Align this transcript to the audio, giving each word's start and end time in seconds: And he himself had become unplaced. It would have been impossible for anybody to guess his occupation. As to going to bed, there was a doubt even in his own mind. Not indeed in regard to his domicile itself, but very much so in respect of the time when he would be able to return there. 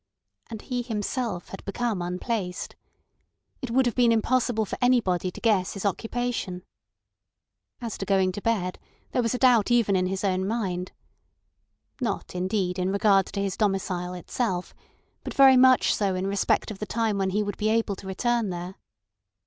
And 0.49 0.63
he 0.63 0.81
himself 0.81 1.49
had 1.49 1.63
become 1.63 2.01
unplaced. 2.01 2.75
It 3.61 3.69
would 3.69 3.85
have 3.85 3.93
been 3.93 4.11
impossible 4.11 4.65
for 4.65 4.79
anybody 4.81 5.29
to 5.29 5.39
guess 5.39 5.73
his 5.75 5.85
occupation. 5.85 6.63
As 7.81 7.99
to 7.99 8.05
going 8.07 8.31
to 8.31 8.41
bed, 8.41 8.79
there 9.11 9.21
was 9.21 9.35
a 9.35 9.37
doubt 9.37 9.69
even 9.69 9.95
in 9.95 10.07
his 10.07 10.23
own 10.23 10.47
mind. 10.47 10.91
Not 12.01 12.33
indeed 12.33 12.79
in 12.79 12.89
regard 12.91 13.27
to 13.27 13.41
his 13.43 13.55
domicile 13.55 14.15
itself, 14.15 14.73
but 15.23 15.35
very 15.35 15.55
much 15.55 15.93
so 15.93 16.15
in 16.15 16.25
respect 16.25 16.71
of 16.71 16.79
the 16.79 16.87
time 16.87 17.19
when 17.19 17.29
he 17.29 17.43
would 17.43 17.57
be 17.57 17.69
able 17.69 17.95
to 17.97 18.07
return 18.07 18.49
there. 18.49 18.73